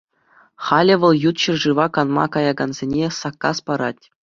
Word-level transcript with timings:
Халӗ 0.69 0.95
вӑл 1.03 1.13
ют 1.29 1.37
ҫӗршыва 1.43 1.85
канма 1.99 2.25
каякансене 2.39 3.07
саккас 3.21 3.57
парать. 3.71 4.03